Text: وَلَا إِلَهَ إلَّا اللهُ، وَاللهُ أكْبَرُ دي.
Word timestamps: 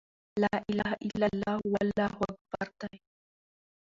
وَلَا 0.39 0.65
إِلَهَ 0.69 0.93
إلَّا 1.15 1.29
اللهُ، 1.33 1.61
وَاللهُ 1.67 2.17
أكْبَرُ 2.31 2.73
دي. 2.83 3.01